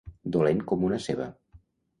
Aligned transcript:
Dolent 0.35 0.63
com 0.71 0.87
una 0.89 0.99
ceba. 1.05 1.31